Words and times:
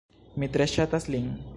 Mi 0.43 0.49
tre 0.55 0.67
ŝatas 0.73 1.09
lin... 1.17 1.33